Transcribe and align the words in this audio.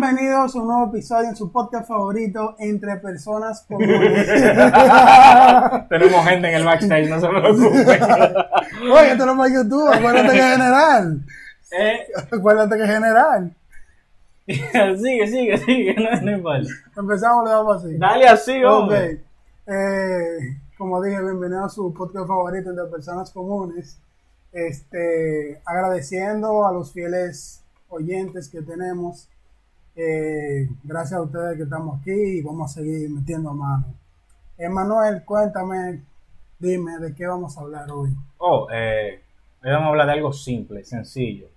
Bienvenidos 0.00 0.54
a 0.54 0.60
un 0.60 0.68
nuevo 0.68 0.86
episodio 0.90 1.28
en 1.28 1.34
su 1.34 1.50
podcast 1.50 1.88
favorito, 1.88 2.54
Entre 2.60 2.94
Personas 2.98 3.64
Comunes. 3.66 4.26
Tenemos 5.88 6.24
gente 6.24 6.48
en 6.50 6.54
el 6.54 6.64
backstage, 6.64 7.08
no 7.08 7.20
se 7.20 7.26
preocupen. 7.26 8.00
Oye, 8.92 9.10
esto 9.10 9.26
no 9.26 9.32
es 9.32 9.38
para 9.38 9.54
YouTube, 9.54 9.88
acuérdate 9.92 10.30
que 10.34 10.38
es 10.38 10.52
general. 10.52 11.20
Eh, 11.76 12.06
Acuérdate 12.32 12.76
que 12.76 12.82
es 12.84 12.88
general. 12.90 13.56
sigue, 14.46 15.26
sigue, 15.26 15.58
sigue, 15.58 15.96
no, 15.96 16.20
no 16.20 16.30
importa. 16.30 16.68
Empezamos, 16.96 17.44
le 17.44 17.50
damos 17.50 17.84
así. 17.84 17.98
Dale 17.98 18.28
así, 18.28 18.64
Ok. 18.64 18.70
hombre. 18.72 19.24
Eh, 19.66 20.38
como 20.78 21.02
dije, 21.02 21.20
bienvenido 21.20 21.64
a 21.64 21.68
su 21.68 21.92
podcast 21.92 22.28
favorito 22.28 22.70
entre 22.70 22.84
personas 22.84 23.32
comunes. 23.32 23.98
Este, 24.52 25.60
agradeciendo 25.66 26.64
a 26.64 26.72
los 26.72 26.92
fieles 26.92 27.64
oyentes 27.88 28.48
que 28.48 28.62
tenemos. 28.62 29.28
Eh, 30.00 30.68
gracias 30.84 31.18
a 31.18 31.22
ustedes 31.22 31.56
que 31.56 31.64
estamos 31.64 32.00
aquí 32.00 32.12
y 32.12 32.40
vamos 32.40 32.70
a 32.70 32.74
seguir 32.74 33.10
metiendo 33.10 33.52
mano. 33.52 33.84
Emanuel, 34.56 35.24
cuéntame, 35.24 36.04
dime 36.56 36.98
de 37.00 37.12
qué 37.16 37.26
vamos 37.26 37.58
a 37.58 37.62
hablar 37.62 37.90
hoy. 37.90 38.10
Oh, 38.38 38.68
eh, 38.72 39.20
hoy 39.64 39.70
vamos 39.72 39.86
a 39.86 39.88
hablar 39.88 40.06
de 40.06 40.12
algo 40.12 40.32
simple, 40.32 40.84
sencillo. 40.84 41.48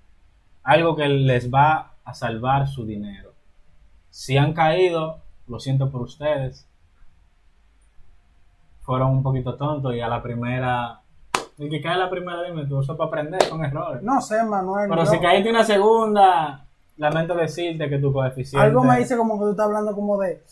Algo 0.64 0.96
que 0.96 1.08
les 1.08 1.54
va 1.54 1.92
a 2.04 2.14
salvar 2.16 2.68
su 2.68 2.84
dinero. 2.84 3.32
Si 4.10 4.38
han 4.38 4.54
caído, 4.54 5.20
lo 5.48 5.60
siento 5.60 5.92
por 5.92 6.02
ustedes. 6.02 6.68
Fueron 8.82 9.12
un 9.12 9.22
poquito 9.22 9.56
tontos 9.56 9.94
y 9.94 10.02
a 10.02 10.08
la 10.08 10.24
primera. 10.24 11.02
El 11.60 11.70
que 11.70 11.80
cae 11.80 11.96
la 11.96 12.10
primera, 12.10 12.42
dime 12.42 12.66
tú, 12.66 12.80
eso 12.82 12.94
es 12.94 12.98
para 12.98 13.08
aprender, 13.08 13.44
son 13.44 13.64
errores. 13.64 14.02
No 14.02 14.20
sé, 14.20 14.44
Manuel. 14.44 14.90
Pero 14.90 15.04
yo- 15.06 15.12
si 15.12 15.20
caíste 15.20 15.52
una 15.52 15.64
segunda, 15.64 16.66
lamento 17.02 17.34
decirte 17.36 17.90
que 17.90 17.98
tu 17.98 18.14
coeficiente. 18.14 18.66
algo 18.66 18.84
me 18.84 19.00
dice 19.00 19.18
como 19.18 19.38
que 19.40 19.46
tú 19.46 19.52
estás 19.52 19.66
hablando 19.66 19.94
como 19.96 20.18
de 20.20 20.44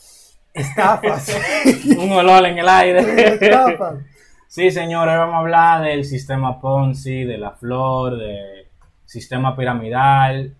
estafas. 0.54 1.36
un 1.98 2.12
olor 2.12 2.46
en 2.48 2.58
el 2.58 2.68
aire. 2.68 3.36
estafas. 3.36 4.00
sí, 4.48 4.72
señores, 4.72 5.16
vamos 5.18 5.36
a 5.36 5.40
hablar 5.40 5.84
del 5.84 6.04
sistema 6.06 6.60
Ponzi, 6.60 7.24
de 7.24 7.38
la 7.38 7.52
flor, 7.52 8.18
de 8.18 8.68
sistema 9.06 9.56
piramidal. 9.56 10.56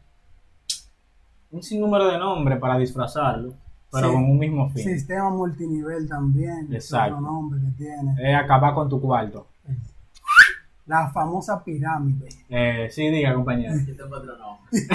Un 1.52 1.64
sinnúmero 1.64 2.12
de 2.12 2.20
nombres 2.20 2.60
para 2.60 2.78
disfrazarlo, 2.78 3.56
pero 3.92 4.08
Sí. 4.10 4.14
con 4.14 4.24
un 4.24 4.38
mismo 4.38 4.70
fin. 4.70 4.84
Sistema 4.84 5.32
multinivel 5.32 6.08
también. 6.08 6.68
Exacto. 6.72 7.16
Otro 7.16 7.26
nombre 7.26 7.60
que 7.62 7.84
tiene. 7.84 8.14
Es 8.22 8.36
acabar 8.36 8.76
con 8.76 8.88
tu 8.88 9.02
cuarto. 9.02 9.48
La 10.90 11.08
famosa 11.12 11.64
pirámide. 11.64 12.28
Eh, 12.50 12.88
sí, 12.90 13.08
diga, 13.12 13.36
compañero. 13.36 13.76
Yo 13.88 13.96
tengo 13.96 14.16
otro 14.18 14.36
nombre. 14.38 14.88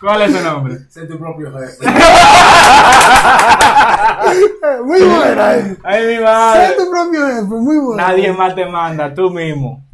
¿Cuál 0.00 0.22
es 0.22 0.36
su 0.36 0.42
nombre? 0.44 0.78
Sé 0.90 1.06
tu 1.06 1.16
propio 1.16 1.52
jefe. 1.56 1.86
Muy 4.84 5.00
buena. 5.02 5.56
eh. 5.56 5.76
Ay, 5.84 6.04
mi 6.06 6.14
Sé 6.16 6.20
madre. 6.22 6.74
tu 6.76 6.90
propio 6.90 7.26
jefe, 7.28 7.42
muy 7.44 7.78
buena. 7.78 8.08
Nadie 8.08 8.32
más 8.32 8.54
te 8.56 8.66
manda, 8.66 9.14
tú 9.14 9.30
mismo. 9.30 9.84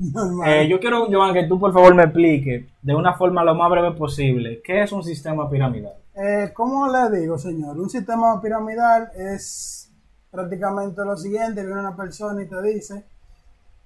Eh, 0.47 0.67
yo 0.71 0.81
quiero, 0.81 1.06
Joan, 1.11 1.34
que 1.34 1.45
tú 1.47 1.61
por 1.61 1.73
favor 1.75 1.95
me 1.95 2.05
expliques 2.05 2.65
de 2.81 2.95
una 2.95 3.12
forma 3.15 3.45
lo 3.45 3.55
más 3.55 3.71
breve 3.71 3.93
posible 3.93 4.62
qué 4.65 4.83
es 4.83 4.91
un 4.93 5.03
sistema 5.05 5.49
piramidal. 5.51 5.93
Eh, 6.15 6.51
¿Cómo 6.55 6.89
le 6.89 7.11
digo, 7.21 7.37
señor? 7.39 7.79
Un 7.79 7.91
sistema 7.91 8.41
piramidal 8.41 9.11
es 9.17 9.91
prácticamente 10.31 11.03
lo 11.05 11.15
siguiente. 11.17 11.65
Viene 11.65 11.81
una 11.81 11.95
persona 11.97 12.43
y 12.43 12.49
te 12.49 12.62
dice 12.62 13.05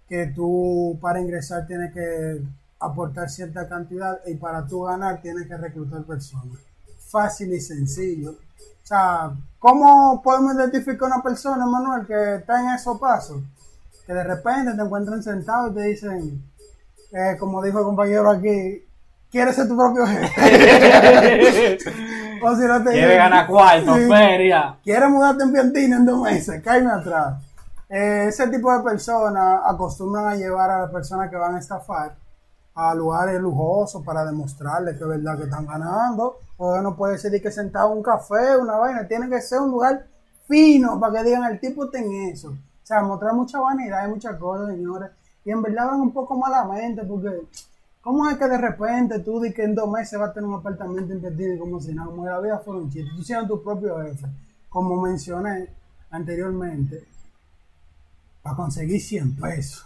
que 0.09 0.27
tú 0.29 0.99
para 1.01 1.21
ingresar 1.21 1.67
tienes 1.67 1.93
que 1.93 2.43
aportar 2.79 3.29
cierta 3.31 3.69
cantidad 3.69 4.21
y 4.27 4.35
para 4.35 4.67
tú 4.67 4.83
ganar 4.83 5.21
tienes 5.21 5.47
que 5.47 5.57
reclutar 5.57 6.03
personas. 6.05 6.59
Fácil 7.09 7.53
y 7.53 7.61
sencillo. 7.61 8.31
O 8.33 8.87
sea, 8.87 9.33
¿cómo 9.59 10.23
podemos 10.23 10.55
identificar 10.55 11.09
una 11.09 11.23
persona, 11.23 11.67
Manuel, 11.67 12.07
que 12.07 12.37
está 12.37 12.61
en 12.61 12.75
esos 12.75 12.99
pasos? 13.01 13.43
Que 14.07 14.13
de 14.15 14.23
repente 14.23 14.75
te 14.75 14.83
encuentran 14.83 15.23
sentado 15.23 15.71
y 15.71 15.75
te 15.75 15.83
dicen, 15.83 16.43
eh, 17.13 17.37
como 17.39 17.63
dijo 17.63 17.81
el 17.81 17.85
compañero 17.85 18.31
aquí, 18.31 18.85
¿quieres 19.31 19.57
ser 19.57 19.67
tu 19.67 19.77
propio 19.77 20.07
jefe? 20.07 21.79
O 22.43 22.55
si 22.55 22.63
no 22.63 22.77
te 22.85 22.91
Quiere 22.91 23.07
dicen, 23.07 23.19
ganar 23.19 23.47
cuarto, 23.47 23.95
sí, 23.95 24.07
feria. 24.09 24.77
¿Quieres 24.85 25.09
mudarte 25.09 25.43
en 25.43 25.53
Piantino 25.53 25.97
en 25.97 26.07
dos 26.07 26.21
meses? 26.21 26.63
Cállame 26.63 26.93
atrás. 26.93 27.35
Eh, 27.89 28.27
ese 28.29 28.49
tipo 28.49 28.73
de 28.77 28.83
personas 28.83 29.61
acostumbran 29.65 30.29
a 30.29 30.37
llevar 30.37 30.71
a 30.71 30.81
las 30.83 30.91
personas 30.91 31.31
que 31.31 31.37
van 31.37 31.55
a 31.55 31.59
estafar 31.59 32.17
a 32.75 32.95
lugares 32.95 33.41
lujosos 33.41 34.05
para 34.05 34.25
demostrarles 34.25 34.97
que 34.97 35.05
es 35.05 35.09
verdad 35.09 35.37
que 35.39 35.45
están 35.45 35.67
ganando. 35.67 36.39
O 36.59 36.81
no 36.81 36.97
puede 36.97 37.19
ser 37.19 37.41
que 37.41 37.51
sentado 37.51 37.93
en 37.93 37.99
un 37.99 38.03
café, 38.03 38.57
una 38.57 38.77
vaina. 38.77 39.07
Tiene 39.07 39.29
que 39.29 39.41
ser 39.41 39.61
un 39.61 39.71
lugar 39.71 40.07
fino 40.47 40.99
para 41.01 41.15
que 41.15 41.25
digan 41.25 41.45
el 41.51 41.61
tipo 41.61 41.85
está 41.85 41.99
en 41.99 42.13
eso. 42.31 42.51
O 42.51 42.87
sea, 42.87 43.03
mostrar 43.03 43.35
mucha 43.35 43.61
vanidad 43.61 44.07
y 44.07 44.11
muchas 44.11 44.37
cosas, 44.37 44.69
señores. 44.69 45.11
Y 45.45 45.51
en 45.51 45.63
verdad 45.63 45.87
van 45.87 46.01
un 46.01 46.13
poco 46.13 46.37
malamente 46.37 47.05
porque 47.05 47.47
¿Cómo 48.07 48.31
es 48.31 48.37
que 48.37 48.47
de 48.47 48.59
repente 48.59 49.19
tú 49.19 49.41
di 49.41 49.53
que 49.53 49.65
en 49.65 49.75
dos 49.75 49.91
meses 49.91 50.17
vas 50.17 50.31
a 50.31 50.33
tener 50.33 50.49
un 50.49 50.55
apartamento 50.55 51.13
invertido 51.13 51.55
y 51.55 51.59
como 51.59 51.81
si 51.81 51.93
nada, 51.93 52.09
como 52.09 52.25
la 52.25 52.39
vida 52.39 52.61
fuera 52.61 52.81
un 52.81 52.89
chiste? 52.89 53.11
Tú 53.17 53.25
siendo 53.25 53.49
tu 53.49 53.65
propio 53.65 54.01
jefe, 54.01 54.29
como 54.69 55.03
mencioné 55.03 55.71
anteriormente, 56.13 57.03
para 58.47 58.55
conseguir 58.57 59.01
100 59.01 59.37
pesos. 59.37 59.85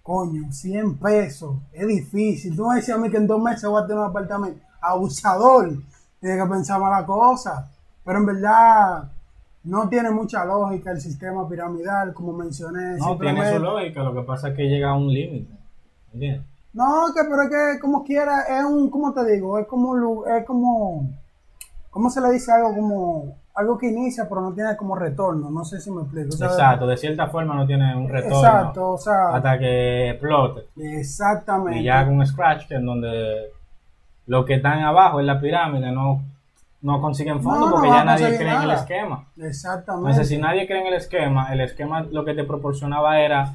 Coño, 0.00 0.52
100 0.52 0.98
pesos, 0.98 1.56
es 1.72 1.88
difícil. 1.88 2.54
Tú 2.54 2.68
me 2.68 2.76
decías 2.76 2.96
a 2.96 3.00
mí 3.00 3.10
que 3.10 3.16
en 3.16 3.26
dos 3.26 3.42
meses 3.42 3.68
voy 3.68 3.82
a 3.82 3.86
tener 3.86 3.98
un 3.98 4.10
apartamento. 4.10 4.60
Abusador, 4.80 5.72
tiene 6.20 6.40
que 6.40 6.48
pensar 6.48 6.80
mala 6.80 7.04
cosa. 7.04 7.68
Pero 8.04 8.18
en 8.18 8.26
verdad 8.26 9.10
no 9.64 9.88
tiene 9.88 10.12
mucha 10.12 10.44
lógica 10.44 10.92
el 10.92 11.00
sistema 11.00 11.48
piramidal, 11.48 12.14
como 12.14 12.32
mencioné. 12.32 12.96
No, 12.98 13.18
tiene 13.18 13.52
su 13.52 13.58
lógica, 13.58 14.04
lo 14.04 14.14
que 14.14 14.22
pasa 14.22 14.50
es 14.50 14.56
que 14.56 14.68
llega 14.68 14.90
a 14.90 14.94
un 14.96 15.12
límite. 15.12 15.52
No, 16.74 17.06
que 17.12 17.22
pero 17.24 17.42
es 17.42 17.48
que 17.48 17.80
como 17.80 18.04
quiera, 18.04 18.42
es 18.42 18.64
un, 18.64 18.88
¿cómo 18.88 19.12
te 19.12 19.24
digo? 19.32 19.58
Es 19.58 19.66
como, 19.66 20.24
es 20.26 20.44
como, 20.46 21.10
¿cómo 21.90 22.08
se 22.08 22.20
le 22.20 22.30
dice 22.30 22.52
algo? 22.52 22.72
Como, 22.72 23.36
algo 23.56 23.78
que 23.78 23.88
inicia 23.88 24.28
pero 24.28 24.40
no 24.42 24.52
tiene 24.52 24.76
como 24.76 24.94
retorno, 24.96 25.50
no 25.50 25.64
sé 25.64 25.80
si 25.80 25.90
me 25.90 26.02
explico. 26.02 26.28
o 26.28 26.32
sea, 26.32 26.48
Exacto, 26.48 26.86
de 26.86 26.96
cierta 26.96 27.26
forma 27.28 27.54
no 27.54 27.66
tiene 27.66 27.96
un 27.96 28.08
retorno 28.08 28.36
Exacto, 28.38 28.90
o 28.92 28.98
sea, 28.98 29.34
hasta 29.34 29.58
que 29.58 30.10
explote. 30.10 30.66
exactamente. 30.76 31.80
Y 31.80 31.84
ya 31.84 32.04
un 32.08 32.24
scratch 32.26 32.66
que 32.66 32.74
en 32.74 32.86
donde 32.86 33.50
los 34.26 34.44
que 34.44 34.54
están 34.54 34.80
abajo 34.80 35.20
en 35.20 35.26
la 35.26 35.40
pirámide 35.40 35.90
no, 35.92 36.22
no 36.82 37.00
consiguen 37.00 37.42
fondos 37.42 37.60
No, 37.60 37.66
no 37.66 37.72
porque 37.76 37.88
ya 37.88 38.04
nadie 38.04 38.36
cree 38.36 38.54
en 38.54 38.62
el 38.62 38.70
esquema. 38.72 39.24
Exactamente. 39.38 40.10
Entonces, 40.10 40.28
si 40.28 40.38
nadie 40.38 40.66
cree 40.66 40.80
en 40.82 40.86
el 40.88 40.94
esquema, 40.94 41.52
el 41.52 41.60
esquema 41.60 42.02
lo 42.02 42.24
que 42.24 42.34
te 42.34 42.44
proporcionaba 42.44 43.20
era 43.20 43.54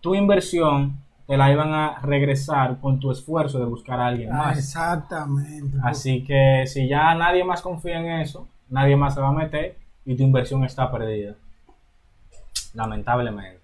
tu 0.00 0.14
inversión, 0.14 0.98
te 1.26 1.36
la 1.36 1.50
iban 1.50 1.72
a 1.72 1.98
regresar 2.00 2.78
con 2.80 3.00
tu 3.00 3.10
esfuerzo 3.10 3.58
de 3.58 3.64
buscar 3.64 4.00
a 4.00 4.06
alguien 4.06 4.30
Ah, 4.32 4.36
más. 4.36 4.58
exactamente. 4.58 5.78
Así 5.82 6.24
que 6.24 6.64
si 6.66 6.88
ya 6.88 7.14
nadie 7.14 7.42
más 7.44 7.62
confía 7.62 7.98
en 7.98 8.20
eso, 8.20 8.46
nadie 8.72 8.96
más 8.96 9.14
se 9.14 9.20
va 9.20 9.28
a 9.28 9.32
meter 9.32 9.78
y 10.04 10.16
tu 10.16 10.22
inversión 10.22 10.64
está 10.64 10.90
perdida. 10.90 11.34
Lamentablemente. 12.74 13.60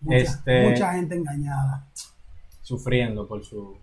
mucha, 0.00 0.16
este- 0.16 0.68
mucha 0.68 0.92
gente 0.92 1.16
engañada. 1.16 1.86
Sufriendo 2.62 3.26
por 3.26 3.44
su 3.44 3.76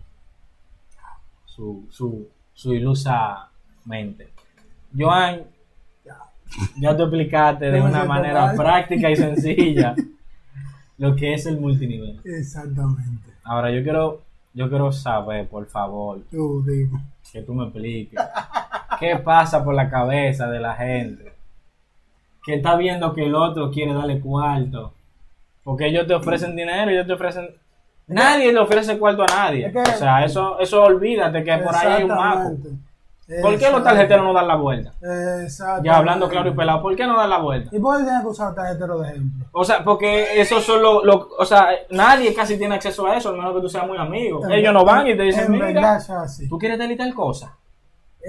su, 1.44 1.86
su, 1.90 2.28
su 2.52 2.74
ilusa 2.74 3.48
mente. 3.84 4.32
Joan, 4.96 5.42
ya 6.78 6.96
te 6.96 7.02
explicaste 7.02 7.70
de 7.70 7.80
una 7.80 8.04
manera 8.04 8.54
práctica 8.56 9.10
y 9.10 9.16
sencilla 9.16 9.94
lo 10.98 11.14
que 11.14 11.34
es 11.34 11.46
el 11.46 11.60
multinivel. 11.60 12.20
Exactamente. 12.24 13.30
Ahora 13.44 13.70
yo 13.70 13.82
quiero, 13.82 14.22
yo 14.52 14.68
quiero 14.68 14.90
saber, 14.92 15.48
por 15.48 15.66
favor, 15.66 16.22
Tú 16.30 16.64
que 17.32 17.42
tú 17.42 17.54
me 17.54 17.64
expliques 17.64 18.18
qué 18.98 19.16
pasa 19.16 19.64
por 19.64 19.74
la 19.74 19.88
cabeza 19.90 20.48
de 20.48 20.60
la 20.60 20.74
gente 20.74 21.32
que 22.44 22.54
está 22.56 22.76
viendo 22.76 23.12
que 23.14 23.24
el 23.24 23.34
otro 23.34 23.70
quiere 23.70 23.94
darle 23.94 24.20
cuarto. 24.20 24.92
Porque 25.62 25.86
ellos 25.86 26.06
te 26.06 26.14
ofrecen 26.14 26.54
dinero, 26.54 26.90
ellos 26.90 27.06
te 27.06 27.14
ofrecen... 27.14 27.48
Nadie 28.06 28.52
le 28.52 28.58
ofrece 28.60 28.98
cuarto 28.98 29.22
a 29.22 29.26
nadie. 29.26 29.72
O 29.74 29.96
sea, 29.96 30.22
eso, 30.26 30.58
eso 30.58 30.82
olvídate 30.82 31.42
que 31.42 31.56
por 31.56 31.74
ahí 31.74 31.86
hay 31.92 32.02
un 32.02 32.10
maco. 32.10 32.50
¿Por 33.40 33.58
qué 33.58 33.70
los 33.70 33.82
tarjeteros 33.82 34.22
no 34.22 34.34
dan 34.34 34.46
la 34.46 34.56
vuelta? 34.56 34.92
Exactamente. 35.42 35.88
Ya 35.88 35.96
hablando 35.96 36.28
claro 36.28 36.50
y 36.50 36.52
pelado, 36.54 36.82
¿por 36.82 36.94
qué 36.94 37.06
no 37.06 37.16
dan 37.16 37.30
la 37.30 37.38
vuelta? 37.38 37.74
¿Y 37.74 37.78
por 37.80 37.96
qué 37.96 38.02
tienes 38.04 38.20
que 38.20 38.28
usar 38.28 38.54
tarjetero 38.54 38.98
de 38.98 39.08
ejemplo? 39.08 39.46
O 39.52 39.64
sea, 39.64 39.82
porque 39.82 40.38
esos 40.38 40.62
son 40.62 40.82
los... 40.82 41.02
los- 41.02 41.28
o 41.38 41.44
sea, 41.46 41.68
nadie 41.88 42.34
casi 42.34 42.58
tiene 42.58 42.74
acceso 42.74 43.06
a 43.06 43.16
eso, 43.16 43.30
al 43.30 43.38
menos 43.38 43.54
que 43.54 43.62
tú 43.62 43.68
seas 43.70 43.86
muy 43.86 43.96
amigo. 43.96 44.46
Ellos 44.50 44.74
no 44.74 44.84
van 44.84 45.06
y 45.06 45.16
te 45.16 45.22
dicen, 45.22 45.46
En 45.46 45.52
mira, 45.52 45.96
eso. 45.96 46.14
¿tú 46.50 46.58
quieres 46.58 46.76
tal 46.78 46.92
y 46.92 46.96
tal 46.98 47.14
cosa? 47.14 47.56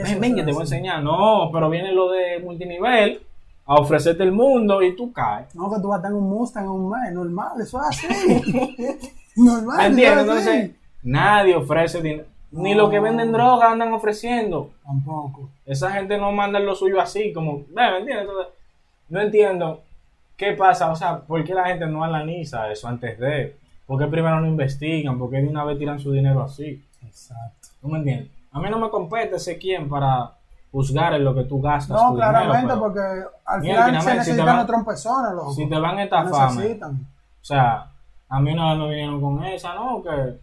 Ven, 0.04 0.20
ven, 0.20 0.32
es 0.32 0.38
que 0.38 0.44
te 0.44 0.52
voy 0.52 0.62
a 0.62 0.64
enseñar. 0.64 1.04
No, 1.04 1.50
pero 1.52 1.70
viene 1.70 1.92
lo 1.92 2.12
de 2.12 2.40
multinivel 2.40 3.22
a 3.66 3.76
ofrecerte 3.76 4.24
el 4.24 4.32
mundo 4.32 4.82
y 4.82 4.96
tú 4.96 5.12
caes. 5.12 5.54
No, 5.56 5.74
que 5.74 5.82
tú 5.82 5.88
vas 5.88 6.00
a 6.00 6.04
tener 6.04 6.18
un 6.18 6.30
Mustang 6.30 6.70
un 6.70 6.90
mes, 6.90 7.14
normal, 7.14 7.60
eso 7.62 7.80
es 7.82 7.88
así. 7.88 8.08
normal. 9.36 9.78
¿Me 9.78 9.86
entiendes? 9.86 10.18
es. 10.18 10.22
Entonces, 10.22 10.72
nadie 11.04 11.56
ofrece 11.56 12.02
dinero. 12.02 12.26
Ni 12.52 12.74
los 12.74 12.90
que 12.90 13.00
venden 13.00 13.32
droga 13.32 13.72
andan 13.72 13.92
ofreciendo. 13.92 14.72
Tampoco. 14.86 15.50
Esa 15.66 15.92
gente 15.92 16.18
no 16.18 16.32
manda 16.32 16.60
lo 16.60 16.76
suyo 16.76 17.02
así, 17.02 17.34
como, 17.34 17.64
¿me 17.74 17.98
entiendes? 17.98 18.28
Entonces, 18.28 18.54
no 19.10 19.22
entiendo 19.22 19.82
qué 20.38 20.54
pasa, 20.54 20.92
o 20.92 20.96
sea, 20.96 21.20
¿por 21.20 21.44
qué 21.44 21.54
la 21.54 21.66
gente 21.66 21.86
no 21.88 22.04
analiza 22.04 22.72
eso 22.72 22.88
antes 22.88 23.20
de? 23.20 23.56
¿Por 23.86 24.00
qué 24.00 24.08
primero 24.08 24.40
no 24.40 24.48
investigan? 24.48 25.18
¿Por 25.20 25.30
qué 25.30 25.38
de 25.38 25.48
una 25.48 25.64
vez 25.64 25.78
tiran 25.78 26.00
su 26.00 26.12
dinero 26.12 26.42
así? 26.44 26.82
Exacto. 27.06 27.70
¿Tú 27.82 27.88
me 27.88 28.00
entiendes? 28.00 28.30
A 28.56 28.60
mí 28.60 28.70
no 28.70 28.80
me 28.80 28.90
compete 28.90 29.38
ser 29.38 29.60
quién 29.60 29.90
para 29.90 30.32
juzgar 30.72 31.14
en 31.14 31.24
lo 31.24 31.36
que 31.36 31.44
tú 31.44 31.62
gastas. 31.62 32.02
No, 32.02 32.10
tu 32.12 32.16
claramente, 32.16 32.58
dinero, 32.62 32.80
porque 32.80 33.00
al 33.00 33.62
Mira, 33.62 33.86
final 33.86 33.86
se 33.86 34.00
finalmente, 34.00 34.12
si 34.12 34.18
necesitan 34.32 34.58
van- 34.58 34.68
trompezones, 34.68 35.32
loco. 35.34 35.52
Si 35.54 35.68
te 35.70 35.78
van 35.80 35.98
a 35.98 36.04
estafar, 36.04 36.52
necesitan. 36.56 36.92
o 36.96 37.46
sea, 37.46 37.88
a 38.30 38.40
mí 38.40 38.54
no 38.56 38.76
me 38.78 38.90
vinieron 38.90 39.22
con 39.22 39.44
esa, 39.46 39.74
¿no? 39.76 40.02
Que, 40.02 40.40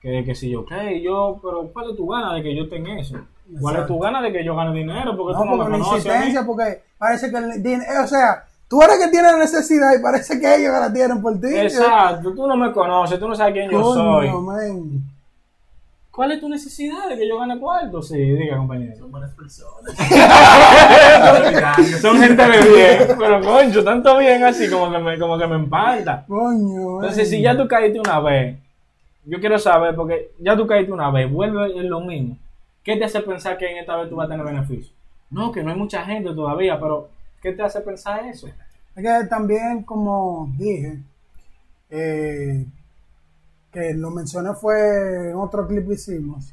que, 0.00 0.24
que 0.24 0.34
si 0.34 0.50
yo, 0.50 0.64
¿qué? 0.66 1.00
Yo, 1.02 1.38
pero 1.42 1.68
¿cuál 1.72 1.90
es 1.90 1.96
tu 1.96 2.06
gana 2.08 2.32
de 2.34 2.42
que 2.42 2.54
yo 2.56 2.68
tenga 2.68 2.98
eso? 2.98 3.14
¿Cuál 3.60 3.74
es 3.76 3.80
Exacto. 3.80 3.94
tu 3.94 3.98
gana 4.00 4.22
de 4.22 4.32
que 4.32 4.44
yo 4.44 4.54
gane 4.56 4.72
dinero? 4.76 5.16
Porque 5.16 5.32
No, 5.34 5.38
tú 5.40 5.44
no 5.44 5.56
porque 5.56 5.70
me 5.72 5.78
la 5.78 5.84
insistencia, 5.84 6.44
porque 6.46 6.82
parece 6.98 7.30
que 7.30 7.36
el 7.36 7.62
din- 7.62 7.82
eh, 7.82 7.98
o 8.02 8.06
sea, 8.06 8.44
tú 8.68 8.80
eres 8.82 8.98
que 8.98 9.08
tienes 9.08 9.36
necesidad 9.36 9.90
y 9.98 10.02
parece 10.02 10.38
que 10.40 10.54
ellos 10.56 10.72
la 10.72 10.92
tienen 10.92 11.20
por 11.20 11.40
ti. 11.40 11.48
Exacto, 11.56 12.32
tú 12.34 12.46
no 12.46 12.56
me 12.56 12.72
conoces, 12.72 13.18
tú 13.18 13.28
no 13.28 13.34
sabes 13.34 13.52
quién 13.54 13.70
yo 13.70 13.82
soy. 13.94 14.28
man. 14.30 15.02
¿Cuál 16.20 16.32
es 16.32 16.40
tu 16.40 16.50
necesidad 16.50 17.08
de 17.08 17.16
que 17.16 17.26
yo 17.26 17.38
gane 17.38 17.58
cuarto? 17.58 18.02
Sí, 18.02 18.18
diga, 18.18 18.58
compañero. 18.58 18.94
Son 18.94 19.10
buenas 19.10 19.34
personas. 19.34 19.96
Son 22.02 22.20
gente 22.20 22.42
de 22.42 22.58
bien, 22.58 23.16
pero 23.18 23.40
concho, 23.40 23.82
tanto 23.82 24.18
bien 24.18 24.44
así 24.44 24.68
como 24.68 24.92
que 24.92 24.98
me, 24.98 25.18
como 25.18 25.38
que 25.38 25.46
me 25.46 25.54
empalta. 25.54 26.22
Coño. 26.28 26.96
Entonces, 26.96 27.30
si 27.30 27.40
ya 27.40 27.56
tú 27.56 27.66
caíste 27.66 28.00
una 28.00 28.20
vez, 28.20 28.54
yo 29.24 29.40
quiero 29.40 29.58
saber, 29.58 29.94
porque 29.94 30.32
ya 30.38 30.54
tú 30.54 30.66
caíste 30.66 30.92
una 30.92 31.10
vez, 31.10 31.32
vuelve 31.32 31.78
en 31.78 31.88
lo 31.88 32.00
mismo. 32.00 32.36
¿Qué 32.84 32.96
te 32.96 33.04
hace 33.04 33.22
pensar 33.22 33.56
que 33.56 33.70
en 33.70 33.78
esta 33.78 33.96
vez 33.96 34.10
tú 34.10 34.16
vas 34.16 34.26
a 34.26 34.30
tener 34.30 34.44
beneficio? 34.44 34.92
No, 35.30 35.50
que 35.50 35.62
no 35.62 35.70
hay 35.70 35.76
mucha 35.78 36.04
gente 36.04 36.34
todavía, 36.34 36.78
pero 36.78 37.08
¿qué 37.40 37.52
te 37.52 37.62
hace 37.62 37.80
pensar 37.80 38.26
eso? 38.26 38.46
Es 38.46 39.02
que 39.02 39.26
también, 39.26 39.84
como 39.84 40.52
dije, 40.58 40.98
eh, 41.88 42.66
que 43.72 43.94
lo 43.94 44.10
mencioné 44.10 44.54
fue 44.54 45.30
en 45.30 45.36
otro 45.36 45.66
clip 45.66 45.86
que 45.86 45.94
hicimos, 45.94 46.52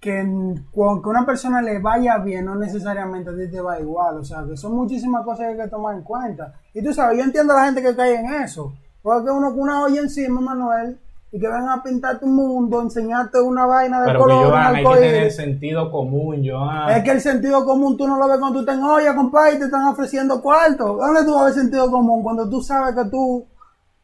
que 0.00 0.20
en- 0.20 0.66
con 0.74 1.00
que 1.02 1.08
una 1.08 1.24
persona 1.24 1.62
le 1.62 1.78
vaya 1.80 2.18
bien 2.18 2.44
no 2.44 2.54
necesariamente 2.56 3.30
a 3.30 3.34
ti 3.36 3.50
te 3.50 3.60
va 3.60 3.78
igual, 3.80 4.18
o 4.18 4.24
sea, 4.24 4.44
que 4.48 4.56
son 4.56 4.74
muchísimas 4.74 5.24
cosas 5.24 5.46
que 5.46 5.52
hay 5.52 5.56
que 5.58 5.68
tomar 5.68 5.94
en 5.96 6.02
cuenta. 6.02 6.52
Y 6.74 6.82
tú 6.82 6.92
sabes, 6.92 7.18
yo 7.18 7.24
entiendo 7.24 7.52
a 7.52 7.56
la 7.56 7.64
gente 7.66 7.82
que 7.82 7.94
cae 7.96 8.16
en 8.20 8.32
eso, 8.42 8.72
porque 9.02 9.30
uno 9.30 9.50
con 9.50 9.60
una 9.60 9.82
olla 9.82 10.00
encima, 10.00 10.40
Manuel, 10.40 10.98
y 11.30 11.40
que 11.40 11.48
vengan 11.48 11.68
a 11.68 11.82
pintar 11.82 12.20
tu 12.20 12.26
mundo, 12.28 12.80
enseñarte 12.80 13.40
una 13.40 13.66
vaina 13.66 14.00
de 14.00 14.06
Pero 14.06 14.18
que 14.20 14.22
color, 14.24 14.44
un 14.44 14.50
Joan, 14.52 14.74
hay 14.76 14.84
que 14.84 15.00
tener 15.00 15.32
sentido 15.32 15.90
común, 15.90 16.42
Joan. 16.46 16.90
Es 16.90 17.02
que 17.02 17.10
el 17.10 17.20
sentido 17.20 17.64
común 17.64 17.96
tú 17.96 18.06
no 18.06 18.16
lo 18.18 18.28
ves 18.28 18.38
cuando 18.38 18.58
tú 18.58 18.60
estás 18.60 18.76
en 18.78 18.84
olla, 18.84 19.16
compadre, 19.16 19.54
y 19.56 19.58
te 19.58 19.64
están 19.64 19.84
ofreciendo 19.86 20.40
cuarto. 20.40 20.96
¿Dónde 20.96 21.24
tú 21.24 21.32
vas 21.34 21.42
a 21.42 21.44
ver 21.46 21.54
sentido 21.54 21.90
común 21.90 22.22
cuando 22.22 22.48
tú 22.48 22.60
sabes 22.62 22.94
que 22.94 23.10
tú 23.10 23.44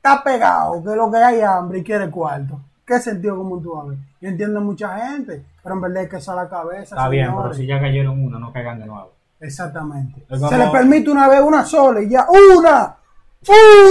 estás 0.02 0.22
pegado, 0.22 0.82
que 0.82 0.96
lo 0.96 1.10
que 1.10 1.18
hay 1.18 1.36
es 1.38 1.44
hambre 1.44 1.78
y 1.80 1.84
quieres 1.84 2.08
cuarto? 2.08 2.58
¿Qué 2.86 2.98
sentido 2.98 3.36
común 3.36 3.62
tú 3.62 3.78
a 3.78 3.84
ver? 3.84 3.98
Yo 4.20 4.28
entiendo 4.30 4.60
mucha 4.60 4.96
gente, 4.98 5.42
pero 5.62 5.74
en 5.74 5.80
verdad 5.82 6.02
hay 6.02 6.08
que 6.08 6.16
usar 6.16 6.36
la 6.36 6.48
cabeza. 6.48 6.96
Está 6.96 7.08
bien, 7.08 7.30
pero 7.36 7.54
si 7.54 7.66
ya 7.66 7.78
cayeron 7.78 8.22
una, 8.24 8.38
no 8.38 8.52
caigan 8.52 8.80
de 8.80 8.86
nuevo. 8.86 9.12
Exactamente. 9.40 10.20
Es 10.28 10.38
como- 10.38 10.50
Se 10.50 10.58
le 10.58 10.66
permite 10.68 11.10
una 11.10 11.28
vez 11.28 11.40
una 11.40 11.64
sola 11.64 12.02
y 12.02 12.08
ya. 12.08 12.26
¡Una! 12.28 12.96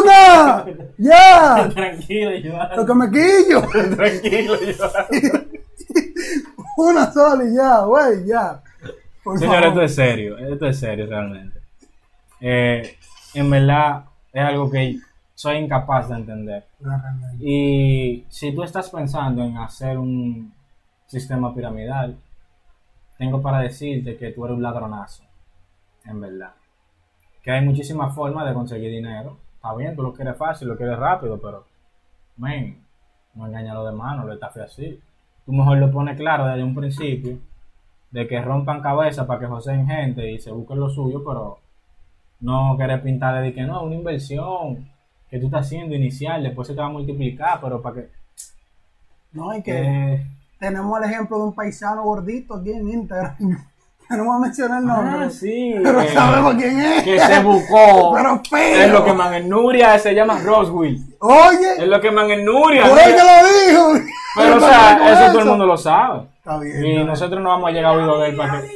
¡Una! 0.04 0.66
¡Ya! 0.98 1.70
Tranquilo, 1.74 2.32
Joan. 2.44 2.70
Lo 2.76 2.86
que 2.86 2.94
me 2.94 3.10
quillo. 3.10 3.62
Tranquilo, 3.96 4.56
Joan. 4.78 5.06
Una 6.78 7.12
sola 7.12 7.44
y 7.46 7.56
ya, 7.56 7.80
güey, 7.82 8.26
ya. 8.26 8.62
Por 9.24 9.38
Señor, 9.38 9.56
favor. 9.56 9.68
esto 9.70 9.82
es 9.84 9.96
serio, 9.96 10.38
esto 10.38 10.66
es 10.68 10.80
serio 10.80 11.06
realmente. 11.08 11.60
Eh, 12.42 12.96
en 13.34 13.50
verdad 13.50 14.06
es 14.32 14.44
algo 14.44 14.70
que 14.72 14.98
soy 15.40 15.56
incapaz 15.56 16.10
de 16.10 16.16
entender. 16.16 16.66
Y 17.40 18.26
si 18.28 18.54
tú 18.54 18.62
estás 18.62 18.90
pensando 18.90 19.42
en 19.42 19.56
hacer 19.56 19.98
un 19.98 20.52
sistema 21.06 21.56
piramidal, 21.56 22.18
tengo 23.18 23.42
para 23.42 23.60
decirte 23.60 24.18
que 24.18 24.32
tú 24.32 24.44
eres 24.44 24.58
un 24.58 24.64
ladronazo, 24.64 25.24
en 26.04 26.20
verdad. 26.20 26.52
Que 27.42 27.52
hay 27.52 27.64
muchísimas 27.64 28.14
formas 28.14 28.50
de 28.50 28.54
conseguir 28.54 28.92
dinero. 28.92 29.38
Está 29.56 29.74
bien, 29.76 29.96
tú 29.96 30.04
lo 30.04 30.12
quieres 30.12 30.36
fácil, 30.36 30.68
lo 30.68 30.76
quieres 30.76 31.00
rápido, 31.00 31.40
pero, 31.40 31.64
men, 32.36 32.84
no 33.34 33.48
engaña 33.48 33.72
a 33.72 33.76
los 33.76 33.92
demás, 33.92 34.18
no 34.18 34.26
lo 34.26 34.34
estafes 34.34 34.64
así. 34.64 35.00
Tú 35.46 35.54
mejor 35.54 35.78
lo 35.78 35.90
pones 35.90 36.18
claro 36.18 36.48
desde 36.48 36.64
un 36.66 36.76
principio, 36.76 37.38
de 38.12 38.28
que 38.28 38.42
rompan 38.42 38.82
cabeza 38.82 39.26
para 39.26 39.40
que 39.40 39.46
joseen 39.46 39.88
gente 39.88 40.30
y 40.30 40.38
se 40.38 40.52
busquen 40.52 40.82
lo 40.82 40.90
suyo, 40.90 41.24
pero 41.26 41.60
no 42.42 42.76
querer 42.78 43.02
pintarle 43.02 43.40
de 43.40 43.54
que 43.54 43.64
no, 43.64 43.84
una 43.84 43.96
inversión 43.96 44.99
que 45.30 45.40
tú 45.40 45.46
estás 45.48 45.66
haciendo 45.66 45.96
inicial, 45.96 46.42
después 46.44 46.68
se 46.68 46.74
te 46.74 46.80
va 46.82 46.88
a 46.88 46.92
multiplicar, 46.92 47.60
pero 47.62 47.82
para 47.82 47.96
que... 47.96 48.10
No, 49.32 49.52
hay 49.52 49.62
que. 49.62 49.72
que 49.72 50.26
Tenemos 50.60 50.98
el 51.00 51.10
ejemplo 51.10 51.38
de 51.38 51.44
un 51.44 51.54
paisano 51.54 52.04
gordito 52.04 52.56
aquí 52.56 52.72
en 52.72 52.90
Instagram. 52.90 53.36
Que 54.10 54.18
no 54.18 54.24
voy 54.26 54.38
a 54.38 54.40
mencionar 54.40 54.80
el 54.82 54.88
nombre. 54.88 55.26
Ah, 55.28 55.30
sí. 55.30 55.76
Pero 55.84 56.00
que- 56.00 56.08
sabemos 56.10 56.56
quién 56.56 56.80
es. 56.82 57.04
Que 57.04 57.20
se 57.20 57.44
buscó. 57.44 58.12
Pero 58.16 58.42
feo. 58.50 58.82
Es 58.82 58.92
lo 58.92 59.06
que 59.06 59.14
man 59.14 59.36
en 59.36 59.48
Nuria 59.48 60.00
se 60.00 60.16
llama 60.16 60.40
Roswell. 60.44 60.96
Es 60.96 61.16
Oye, 61.20 61.86
lo 61.86 62.02
que 62.02 62.10
man 62.10 62.28
en 62.32 62.44
Nuria. 62.44 62.90
por 62.90 62.98
ahí 62.98 63.14
que 63.14 63.20
lo 63.20 63.94
dijo. 63.94 64.08
Pero, 64.36 64.58
o 64.58 64.60
¿para 64.60 64.74
sea, 64.98 65.14
eso 65.14 65.32
todo 65.32 65.42
el 65.44 65.48
mundo 65.50 65.68
lo 65.68 65.78
sabe. 65.78 66.24
Está 66.40 66.58
bien. 66.58 66.84
Y 66.84 67.04
nosotros 67.04 67.40
no 67.40 67.50
vamos 67.50 67.70
a 67.70 67.72
llegar 67.72 67.94
a 67.94 67.98
oído 67.98 68.18
de 68.20 68.30
él 68.30 68.36
para 68.36 68.62
que. 68.62 68.68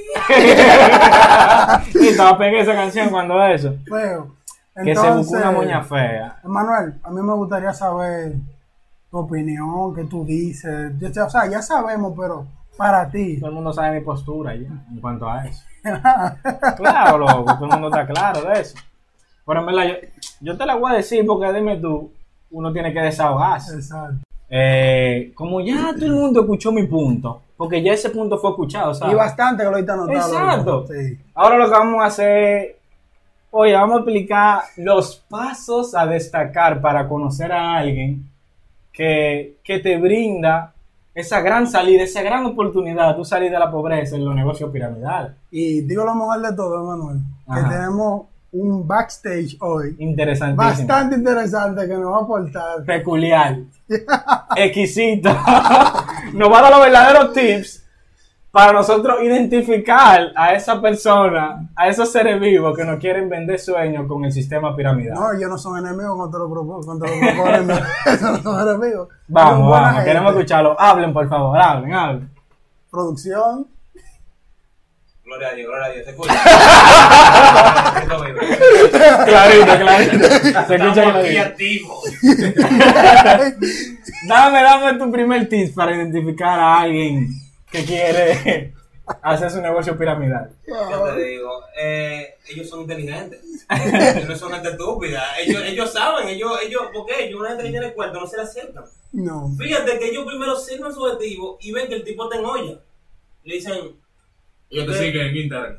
y 1.99 2.07
estaba 2.09 2.37
pegué 2.37 2.59
esa 2.59 2.73
canción 2.75 3.09
cuando 3.09 3.43
eso. 3.43 3.71
bien. 3.87 4.25
Que 4.83 4.95
se 4.95 5.11
buscó 5.11 5.35
una 5.37 5.51
moña 5.51 5.83
fea. 5.83 6.39
Manuel, 6.43 6.95
a 7.03 7.09
mí 7.11 7.21
me 7.21 7.33
gustaría 7.33 7.73
saber 7.73 8.33
tu 9.11 9.17
opinión, 9.19 9.93
qué 9.93 10.03
tú 10.05 10.25
dices. 10.25 10.91
Yo- 10.99 11.25
o 11.25 11.29
sea, 11.29 11.45
ya 11.47 11.61
sabemos, 11.61 12.13
pero 12.17 12.45
para 12.77 13.07
ti. 13.09 13.37
Todo 13.39 13.49
el 13.49 13.55
mundo 13.55 13.71
sabe 13.73 13.99
mi 13.99 14.05
postura 14.05 14.55
ya 14.55 14.67
en 14.91 14.99
cuanto 14.99 15.29
a 15.29 15.45
eso. 15.45 15.63
Claro, 16.77 17.17
loco, 17.17 17.43
todo 17.55 17.65
el 17.65 17.71
mundo 17.71 17.87
está 17.89 18.07
claro 18.07 18.41
de 18.49 18.61
eso. 18.61 18.75
Pero 19.45 19.59
en 19.59 19.65
verdad, 19.65 19.83
yo, 19.85 19.93
yo 20.41 20.57
te 20.57 20.65
la 20.65 20.75
voy 20.75 20.93
a 20.93 20.95
decir 20.95 21.25
porque 21.25 21.51
dime 21.53 21.77
tú, 21.77 22.11
uno 22.51 22.71
tiene 22.71 22.93
que 22.93 23.01
desahogarse. 23.01 23.75
Exacto. 23.75 24.17
Eh, 24.49 25.31
como 25.35 25.61
ya 25.61 25.93
todo 25.93 26.05
el 26.05 26.13
mundo 26.13 26.41
escuchó 26.41 26.71
mi 26.71 26.87
punto, 26.87 27.41
porque 27.57 27.81
ya 27.83 27.93
ese 27.93 28.09
punto 28.09 28.37
fue 28.37 28.51
escuchado, 28.51 28.93
¿sabes? 28.93 29.13
Y 29.13 29.17
bastante 29.17 29.63
que 29.63 29.69
lo 29.69 29.75
ahorita 29.75 29.93
anotado. 29.93 30.17
Exacto. 30.33 30.87
Sí. 30.87 31.19
Ahora 31.35 31.57
lo 31.57 31.65
que 31.65 31.71
vamos 31.71 32.01
a 32.03 32.05
hacer, 32.05 32.77
oye, 33.55 33.73
vamos 33.73 33.95
a 33.95 33.99
explicar 33.99 34.61
los 34.77 35.15
pasos 35.29 35.93
a 35.95 36.05
destacar 36.07 36.81
para 36.81 37.07
conocer 37.07 37.51
a 37.51 37.77
alguien 37.77 38.27
que, 38.91 39.57
que 39.63 39.79
te 39.79 39.97
brinda 39.97 40.73
esa 41.13 41.41
gran 41.41 41.67
salida, 41.67 42.01
esa 42.03 42.23
gran 42.23 42.43
oportunidad, 42.47 43.15
tú 43.15 43.23
salir 43.23 43.51
de 43.51 43.59
la 43.59 43.69
pobreza 43.69 44.15
en 44.15 44.25
los 44.25 44.33
negocios 44.35 44.71
piramidales. 44.71 45.33
Y 45.51 45.81
digo 45.81 46.03
lo 46.03 46.15
mejor 46.15 46.41
de 46.41 46.55
todo, 46.55 46.83
Manuel, 46.83 47.19
que 47.45 47.59
Ajá. 47.59 47.69
tenemos 47.69 48.23
un 48.53 48.87
backstage 48.87 49.57
hoy 49.61 49.95
Interesantísimo. 49.99 50.69
bastante 50.87 51.15
interesante 51.15 51.87
que 51.87 51.93
nos 51.95 52.11
va 52.11 52.17
a 52.17 52.21
aportar. 52.21 52.83
peculiar, 52.85 53.57
exquisito. 54.55 55.29
Nos 56.33 56.51
va 56.51 56.59
a 56.59 56.61
dar 56.63 56.71
los 56.71 56.81
verdaderos 56.81 57.33
tips 57.33 57.82
para 58.53 58.71
nosotros 58.71 59.17
identificar 59.23 60.31
a 60.35 60.53
esa 60.53 60.79
persona, 60.79 61.67
a 61.75 61.87
esos 61.87 62.11
seres 62.11 62.39
vivos 62.39 62.77
que 62.77 62.85
nos 62.85 62.99
quieren 62.99 63.27
vender 63.27 63.59
sueños 63.59 64.05
con 64.07 64.23
el 64.25 64.31
sistema 64.31 64.75
piramidal. 64.75 65.15
No, 65.15 65.33
ellos 65.33 65.49
no 65.49 65.57
son 65.57 65.79
enemigos 65.79 66.29
los 66.31 66.49
grupos, 66.51 66.85
contra 66.85 67.09
los 67.09 67.19
grupos 67.19 67.65
no. 67.65 67.73
Esos 68.13 68.21
no 68.21 68.43
son 68.43 68.69
enemigos. 68.69 69.07
Vamos, 69.27 69.71
vamos, 69.71 69.89
gente. 69.93 70.05
queremos 70.05 70.31
escucharlo. 70.33 70.79
Hablen, 70.79 71.11
por 71.11 71.27
favor, 71.27 71.57
hablen, 71.59 71.93
hablen. 71.95 72.29
Producción. 72.91 73.65
Gloria 75.25 75.47
a 75.47 75.53
Dios, 75.53 75.67
gloria 75.67 75.85
a 75.85 75.89
Dios. 75.89 76.05
Se 76.05 76.11
escucha. 76.11 76.33
Clarito, 79.25 79.77
clarito. 79.79 80.27
Se 80.27 80.35
escucha 80.35 80.59
Estamos 80.59 80.97
aquí 80.99 80.99
clarito. 80.99 81.41
activos. 81.41 82.03
Dame, 84.27 84.61
dame 84.61 84.99
tu 84.99 85.11
primer 85.11 85.49
tip 85.49 85.73
para 85.73 85.95
identificar 85.95 86.59
a 86.59 86.81
alguien 86.81 87.29
que 87.73 87.83
quiere 87.85 88.73
hacer 89.21 89.51
su 89.51 89.59
negocio 89.61 89.97
piramidal. 89.97 90.49
Yo 90.65 91.03
te 91.15 91.21
digo, 91.23 91.51
eh, 91.77 92.35
ellos 92.49 92.69
son 92.69 92.81
inteligentes. 92.81 93.41
Ellos 93.69 94.29
no 94.29 94.35
son 94.35 94.51
gente 94.53 94.69
estúpida. 94.69 95.23
Ellos, 95.39 95.61
ellos 95.65 95.91
saben, 95.91 96.27
ellos, 96.29 96.51
ellos, 96.65 96.83
porque 96.93 97.25
ellos, 97.25 97.39
una 97.39 97.49
gente 97.49 97.63
que 97.63 97.69
tiene 97.71 97.93
cuenta, 97.93 98.19
no 98.19 98.27
se 98.27 98.37
le 98.37 98.43
acercan. 98.43 98.83
No. 99.11 99.49
Fíjate 99.57 99.97
que 99.99 100.09
ellos 100.09 100.25
primero 100.25 100.55
sirven 100.57 100.93
su 100.93 101.03
objetivo 101.03 101.57
y 101.61 101.71
ven 101.71 101.87
que 101.87 101.95
el 101.95 102.03
tipo 102.03 102.25
está 102.25 102.37
en 102.39 102.45
olla. 102.45 102.79
Le 103.43 103.55
dicen, 103.55 103.95
Yo 104.69 104.85
te 104.85 104.93
sigo 104.97 105.21
en 105.21 105.35
Instagram. 105.37 105.77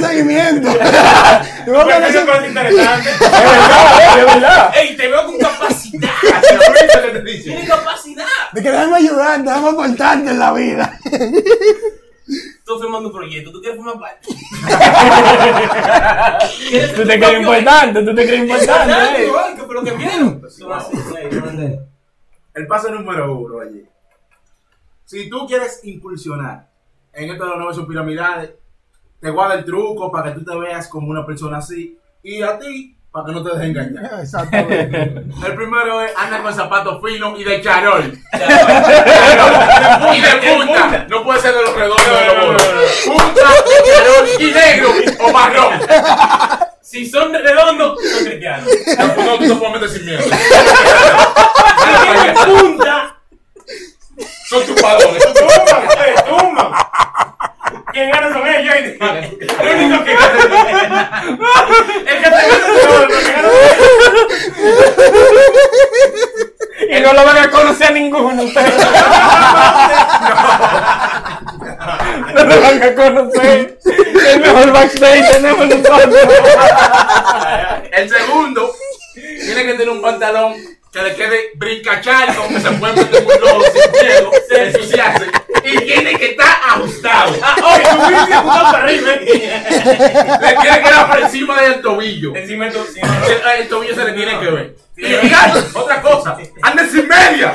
Seguimiento. 0.00 0.68
Creo 1.64 1.78
que 1.78 1.84
"Bueno, 1.84 2.06
eso- 2.06 2.18
eso 2.20 2.34
es 2.34 2.48
interesante. 2.48 3.10
Es 3.20 3.20
verdad, 3.30 4.18
es 4.18 4.26
verdad. 4.26 4.72
Ey, 4.76 4.96
te 4.96 5.08
veo 5.08 5.26
con 5.26 5.38
capacidad. 5.38 6.10
Eso 6.84 7.02
que 7.02 7.08
te 7.10 7.22
dice. 7.22 7.50
Tiene 7.50 7.66
capacidad. 7.66 8.26
De 8.52 8.62
que 8.62 8.70
déjame 8.70 8.96
ayudar, 8.96 9.42
déjame 9.42 9.68
aportarte 9.70 10.30
en 10.30 10.38
la 10.38 10.52
vida. 10.52 10.98
Tú 12.64 12.78
firmando 12.78 13.08
un 13.08 13.14
proyecto, 13.14 13.50
tú 13.50 13.60
quieres 13.60 13.76
formar 13.82 13.98
parte. 13.98 14.28
Tú 16.94 17.06
te 17.06 17.18
crees 17.18 17.40
importante, 17.40 18.02
tú 18.04 18.14
te 18.14 18.26
crees 18.26 18.40
importante. 18.42 19.22
eh. 19.22 19.26
Igual 19.26 19.84
que 19.84 19.92
vieron. 19.92 20.42
Son 20.50 20.72
así, 20.72 20.96
güey, 21.08 21.30
no 21.30 21.48
entiendo. 21.48 21.86
El 22.54 22.66
paso 22.66 22.90
número 22.90 23.38
uno 23.38 23.60
allí. 23.60 23.84
Si 25.04 25.28
tú 25.28 25.46
quieres 25.46 25.80
incursionar 25.84 26.68
en 27.12 27.30
esto 27.30 27.44
de 27.44 27.50
los 27.50 27.58
negocios 27.58 27.86
piramidales, 27.86 28.50
te 29.20 29.30
guarda 29.30 29.54
el 29.54 29.64
truco 29.64 30.10
para 30.10 30.32
que 30.32 30.40
tú 30.40 30.44
te 30.44 30.58
veas 30.58 30.88
como 30.88 31.08
una 31.08 31.26
persona 31.26 31.58
así. 31.58 31.98
Y 32.22 32.42
a 32.42 32.58
ti, 32.58 32.96
para 33.12 33.26
que 33.26 33.32
no 33.32 33.42
te 33.42 33.50
dejes 33.50 33.64
engañar. 33.70 34.20
Exactamente. 34.22 35.24
El 35.46 35.54
primero 35.56 36.00
es 36.02 36.12
anda 36.16 36.42
con 36.42 36.54
zapatos 36.54 37.02
finos 37.04 37.38
y 37.38 37.44
de 37.44 37.60
charol. 37.62 38.04
y 40.14 40.20
de 40.20 40.30
punta. 40.56 41.06
No 41.08 41.24
puede 41.24 41.40
ser 41.40 41.54
de 41.54 41.62
los 41.62 41.74
redondos 41.74 42.06
de 42.06 42.26
los 42.26 42.46
bolos. 42.46 42.62
Punta, 43.06 43.40
charol 43.84 44.28
y 44.38 44.52
negro 44.52 44.88
o 45.20 45.32
marrón. 45.32 45.80
Si 46.82 47.08
son 47.08 47.32
redondos, 47.32 47.98
son 48.00 48.24
cristianos. 48.24 48.68
No, 48.98 49.06
no, 49.24 49.38
tú 49.38 49.46
te 49.48 49.54
puedes 49.54 49.74
meter 49.74 49.88
sin 49.90 50.04
miedo. 50.06 50.22
Si 50.22 50.30
tienen 52.02 52.34
punta, 52.34 53.16
Son 54.48 54.66
tus 54.66 54.80
padrones. 54.80 55.22
tumban, 55.34 55.56
tumban. 56.28 56.72
Quien 57.92 58.10
gana 58.10 58.32
son 58.32 58.46
ellos. 58.46 58.74
¿oíste? 58.74 58.98
Lo 59.62 59.72
único 59.72 60.04
que 60.04 60.14
gana 60.14 60.42
son 60.42 60.52
ellos. 60.52 61.00
El 62.06 62.16
que 62.22 62.24
te 62.24 62.30
gana 62.30 62.58
son 62.60 62.80
ellos, 62.80 63.10
el 63.10 63.24
que 63.24 63.32
gana 63.32 63.48
son 63.48 63.60
ellos. 63.70 64.90
Y 66.88 67.00
no 67.00 67.12
lo 67.12 67.24
van 67.24 67.36
a 67.90 67.92
ninguno 67.92 68.42
ustedes. 68.42 68.74
No 72.34 72.44
lo 72.44 72.60
van 72.60 72.82
a 72.82 72.94
conocer. 72.94 73.78
El 73.84 74.40
mejor 74.40 74.72
backstage 74.72 75.32
tenemos 75.32 75.66
nosotros. 75.66 76.14
El 77.92 78.08
segundo 78.08 78.72
tiene 79.14 79.64
que 79.64 79.72
tener 79.72 79.90
un 79.90 80.00
pantalón 80.02 80.54
que 80.92 81.02
le 81.02 81.14
quede 81.14 81.50
brincacharco, 81.54 82.48
que 82.48 82.60
se 82.60 82.70
puede 82.72 82.94
meter 82.94 83.24
un 83.24 83.40
lodo 83.40 83.62
sin 83.72 83.92
miedo, 83.92 84.30
se 84.48 84.66
ensuciarse. 84.68 85.26
Y 85.62 85.78
tiene 85.78 86.16
que 86.16 86.30
estar 86.30 86.56
ajustado. 86.68 87.36
Ah, 87.42 87.54
oye, 87.62 87.84
tu 87.84 87.96
bici 88.08 88.32
apuntado 88.32 88.72
para 88.72 88.84
arriba. 88.84 89.10
Le 89.12 90.56
tiene 90.62 90.82
que 90.82 90.89
encima 91.30 91.60
del 91.62 91.80
tobillo. 91.80 92.34
Encima 92.34 92.64
de 92.66 92.72
tu. 92.72 92.84
sí, 92.84 93.00
El, 93.00 93.60
el 93.62 93.68
tobillo 93.68 93.94
se 93.94 94.04
le 94.04 94.12
tiene 94.12 94.38
que 94.40 94.50
ver. 94.50 94.76
Sí. 94.96 95.04
Y 95.06 95.18
mira, 95.22 95.52
otra 95.74 96.02
cosa, 96.02 96.36
anda 96.62 96.86
sin 96.86 97.06
media. 97.08 97.54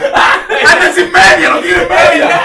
Anda 0.72 0.92
sin 0.94 1.12
media, 1.12 1.50
no 1.50 1.60
tiene 1.60 1.86
media. 1.86 2.42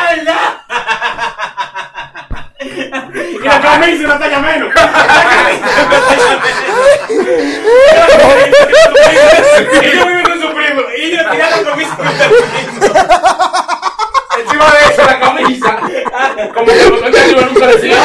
Y 2.60 3.38
la 3.42 3.60
camisa 3.60 4.04
una 4.04 4.18
talla 4.18 4.38
menos. 4.40 4.70
Ellos 9.82 10.06
viven 10.06 10.22
con 10.25 10.40
su 10.40 10.54
primo 10.54 10.82
y 10.96 11.02
ellos 11.02 11.25
tiran 11.30 11.50
la 11.50 11.70
camisa 11.70 11.96
con 11.96 12.06
el 12.06 12.12
Encima 14.40 14.64
de 14.70 14.78
eso, 14.92 15.02
la 15.04 15.20
camisa. 15.20 15.76
Como 16.54 16.66
que 16.66 16.72
no 17.02 17.10
te 17.10 17.44
nunca 17.44 17.66
decía. 17.66 17.96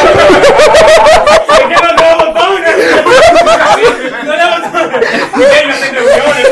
Es 1.48 1.60
que 1.60 1.76
no 1.76 1.96
tengo 1.96 2.26
botones. 2.26 2.76
No 4.24 4.36
le 4.36 4.46
botones. 4.46 5.00
Y 5.36 5.44
ellos 5.44 5.76
hacen 5.76 5.96
reuniones. 5.96 6.46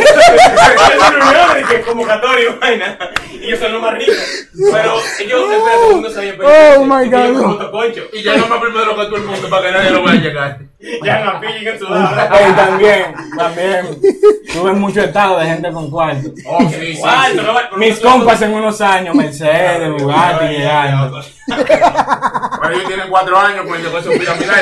Hacen 0.77 1.00
reuniones 1.00 1.56
de 1.56 1.63
que 1.75 1.83
convocatoria 1.94 2.50
y 2.50 2.60
vaina. 2.60 2.98
Y 3.32 3.46
ellos 3.46 3.60
son 3.60 3.74
los 3.74 3.82
más 3.82 3.94
ricos. 3.94 4.16
Pero 4.54 4.94
ellos, 5.20 5.52
espera, 5.52 5.76
todo 5.76 5.90
el 5.90 5.94
mundo 5.96 6.10
sabía. 6.10 6.36
pero 6.38 6.82
Oh, 6.82 6.86
my 6.86 7.10
God. 7.10 8.10
Y 8.14 8.22
llega 8.22 8.46
más 8.48 8.60
primero 8.60 8.96
que 8.96 9.06
todo 9.06 9.18
el 9.18 9.24
mundo 9.24 9.50
para 9.50 9.68
que 9.68 9.72
nadie 9.72 9.90
lo 9.92 10.04
vaya 10.04 10.20
a 10.20 10.22
llegar. 10.22 10.60
Ya 11.02 11.20
en 11.22 11.26
la 11.26 11.40
pilla 11.40 11.72
en 11.72 11.80
su 11.80 11.86
Ey, 11.86 12.54
también, 12.58 13.16
también. 13.38 14.02
Tuve 14.52 14.74
mucho 14.74 15.00
estado 15.00 15.40
de 15.40 15.46
gente 15.46 15.72
con 15.72 15.90
cuarto. 15.90 16.28
Oh, 16.46 16.60
sí, 16.70 16.96
sí. 16.96 17.00
Cuarto, 17.00 17.40
sí. 17.40 17.48
no 17.72 17.78
Mis 17.78 18.00
compas 18.02 18.42
en 18.42 18.54
unos 18.54 18.82
años, 18.82 19.16
Mercedes, 19.16 19.90
Bugatti, 19.92 20.46
llegando. 20.46 21.22
Pero 21.48 22.74
ellos 22.74 22.88
tienen 22.88 23.10
cuatro 23.10 23.40
años 23.40 23.66
con 23.66 23.78
el 23.78 23.84
negocio 23.84 24.12
piramidal. 24.12 24.62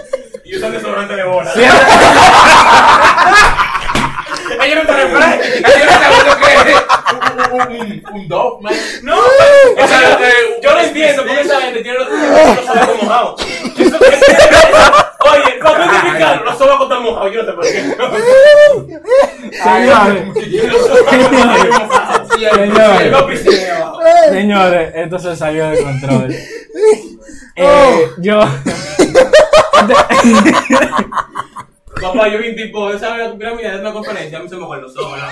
esto 25.17 25.29
se 25.29 25.35
salió 25.35 25.69
de 25.69 25.83
control. 25.83 26.35
Eh, 27.53 28.07
yo. 28.19 28.39
Papá, 32.01 32.29
yo 32.29 32.39
vi 32.39 32.49
un 32.49 32.55
tipo, 32.55 32.97
¿sabes 32.97 33.27
la 33.27 33.37
pirámide 33.37 33.71
de 33.71 33.79
una 33.81 33.91
conferencia? 33.91 34.39
A 34.39 34.41
mí 34.41 34.47
se 34.47 34.55
me 34.55 34.63
aguan 34.63 34.81
los 34.81 34.97
ojos, 34.97 35.11
¿verdad? 35.11 35.29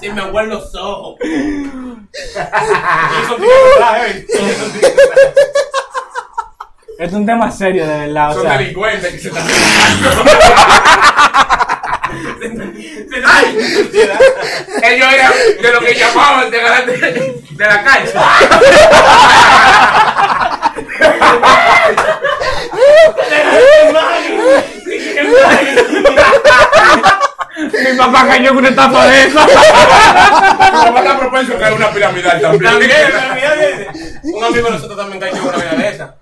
Se 0.00 0.12
me 0.12 0.20
aguan 0.22 0.48
los 0.48 0.74
ojos. 0.74 1.16
Es 6.98 7.12
un 7.12 7.26
tema 7.26 7.50
serio, 7.50 7.86
de 7.86 7.98
verdad. 7.98 8.30
O 8.30 8.34
Son 8.34 8.42
sea, 8.42 8.58
delincuentes 8.58 9.12
que 9.12 9.18
se 9.18 9.28
están 9.28 9.46
Ay, 13.24 13.58
Ellos 14.82 15.12
eran 15.12 15.32
de 15.62 15.72
lo 15.72 15.80
que 15.80 15.94
llamaban 15.94 16.50
de, 16.50 16.58
ganar 16.58 16.86
de, 16.86 17.42
de 17.50 17.64
la 17.64 17.84
cancha. 17.84 18.22
mi 27.56 27.96
papá 27.96 28.26
cayó 28.26 28.48
con 28.48 28.58
una 28.58 28.68
etapa 28.68 29.06
de 29.06 29.24
eso. 29.24 29.38
Mi 29.40 29.52
papá 30.72 30.98
está 30.98 31.18
propenso 31.18 31.54
a 31.54 31.58
caer 31.58 31.72
una 31.74 31.90
piramidal 31.90 32.40
también. 32.40 32.72
También, 32.72 33.88
un 34.22 34.44
amigo 34.44 34.66
de 34.66 34.70
nosotros 34.72 34.96
también 34.96 35.20
cayó 35.20 35.36
en 35.36 35.42
una 35.42 35.56
vaina 35.56 35.74
de 35.74 35.88
esa. 35.88 36.16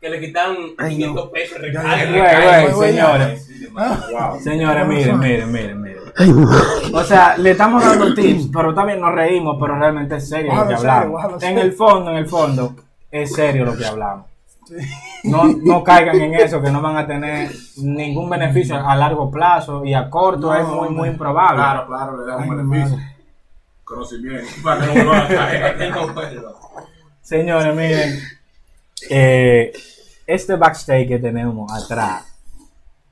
Que 0.00 0.10
le 0.10 0.20
quitan 0.20 0.56
500 0.76 1.30
pesos 1.30 1.58
recarga. 1.58 2.74
Señores. 2.78 3.48
Wow. 3.74 4.40
Señores, 4.40 4.86
miren, 4.86 5.18
miren, 5.18 5.52
miren, 5.52 5.82
miren. 5.82 6.04
O 6.92 7.02
sea, 7.02 7.36
le 7.36 7.50
estamos 7.50 7.84
dando 7.84 8.14
tips, 8.14 8.48
pero 8.52 8.72
también 8.72 9.00
nos 9.00 9.12
reímos, 9.12 9.56
pero 9.60 9.76
realmente 9.76 10.16
es 10.16 10.28
serio 10.28 10.54
lo 10.54 10.68
que 10.68 10.74
hablamos. 10.74 11.42
En 11.42 11.58
el 11.58 11.72
fondo, 11.72 12.10
en 12.12 12.16
el 12.18 12.28
fondo, 12.28 12.76
es 13.10 13.32
serio 13.32 13.64
lo 13.64 13.76
que 13.76 13.84
hablamos. 13.84 14.26
No, 15.24 15.44
no 15.44 15.82
caigan 15.84 16.20
en 16.20 16.34
eso, 16.34 16.62
que 16.62 16.70
no 16.70 16.80
van 16.80 16.96
a 16.96 17.06
tener 17.06 17.50
ningún 17.78 18.30
beneficio 18.30 18.76
a 18.76 18.94
largo 18.96 19.30
plazo 19.30 19.84
y 19.84 19.92
a 19.92 20.08
corto 20.08 20.52
No, 20.52 20.54
es 20.54 20.66
muy, 20.66 20.88
muy 20.90 21.08
improbable. 21.08 21.56
Claro, 21.56 21.86
claro, 21.86 22.18
le 22.18 22.26
da 22.26 22.36
un 22.36 22.48
beneficio. 22.48 22.96
madre. 22.96 23.16
Conocimiento. 23.84 24.48
Para 24.62 24.80
que 24.80 24.86
no 24.86 24.92
vuelvan 24.94 25.22
a 25.22 25.28
caer. 25.28 25.92
Señores, 27.20 27.74
miren, 27.74 28.20
eh, 29.10 29.72
este 30.26 30.56
backstage 30.56 31.08
que 31.08 31.18
tenemos 31.18 31.70
atrás, 31.72 32.33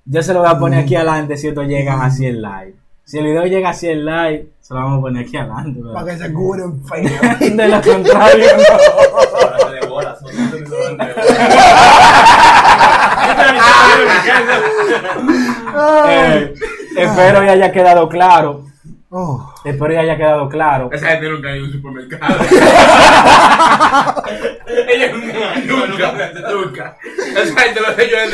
yo 0.05 0.23
se 0.23 0.35
lo 0.35 0.41
voy 0.41 0.51
a 0.51 0.59
poner 0.59 0.81
aquí 0.81 0.97
adelante 0.97 1.37
si 1.37 1.47
esto 1.49 1.63
llega 1.63 2.05
así 2.05 2.27
en 2.27 2.43
live. 2.43 2.75
Si 3.05 3.19
el 3.19 3.25
video 3.25 3.47
llega 3.47 3.71
así 3.71 3.89
en 3.89 4.05
live, 4.05 4.47
se 4.61 4.75
lo 4.75 4.81
vamos 4.81 4.99
a 4.99 5.03
poner 5.03 5.25
aquí 5.25 5.37
adelante. 5.37 5.81
¿verdad? 5.81 5.95
Para 5.95 6.07
que 6.07 6.17
se 6.19 6.33
curen 6.33 6.85
feo. 6.85 7.03
De 7.57 7.69
lo 7.69 7.83
contrario, 7.83 8.47
no. 8.57 8.63
Eh, 15.75 16.55
espero 16.97 17.41
que 17.41 17.51
haya 17.51 17.73
quedado 17.73 18.09
claro. 18.09 18.65
Oh. 19.11 19.53
Espero 19.65 19.91
que 19.91 19.99
haya 19.99 20.17
quedado 20.17 20.49
claro. 20.49 20.91
Esa 20.93 21.09
gente 21.09 21.29
nunca 21.31 21.49
ha 21.49 21.57
ido 21.57 21.65
a 21.65 21.69
un 21.69 21.73
supermercado. 21.73 22.35
Ellos 24.89 25.11
nunca, 25.13 25.57
nunca, 25.67 26.13
nunca. 26.51 26.97
Esa 27.37 27.61
gente 27.61 27.81
lo 27.81 27.89
hace 27.89 28.09
yo 28.11 28.17
en 28.19 28.31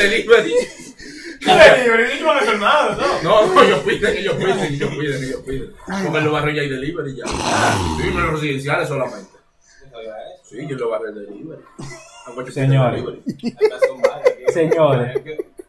delivery. 1.40 2.20
nunca. 2.20 2.98
No, 3.22 3.46
no, 3.46 3.62
ellos 3.62 3.80
piden, 3.80 4.16
ellos 4.16 4.36
piden, 4.36 4.58
ellos 4.60 4.90
piden, 4.90 5.24
ellos 5.24 5.42
piden. 5.46 5.72
Como 6.04 6.18
en 6.18 6.24
los 6.24 6.32
barrios 6.32 6.56
ya 6.56 6.62
hay 6.62 6.68
delivery 6.68 7.16
ya. 7.16 7.26
Sí, 7.26 8.08
en 8.08 8.16
los 8.16 8.30
residenciales 8.32 8.88
solamente. 8.88 9.30
Sí, 10.44 10.56
yo 10.66 10.74
en 10.74 10.78
los 10.78 10.90
barrios 10.90 11.14
de 11.14 11.20
delivery. 11.22 11.62
Señores. 12.52 13.04
Señores. 14.52 15.22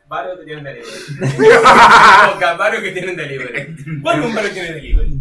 Varios 0.07 0.39
que 0.39 0.45
tienen 0.45 0.63
delivery. 0.63 0.91
Varios 2.57 2.83
que 2.83 2.91
tienen 2.91 3.15
delivery. 3.15 4.01
¿Cuándo 4.01 4.27
un 4.27 4.35
barrio 4.35 4.51
tiene 4.51 4.73
delivery? 4.73 5.19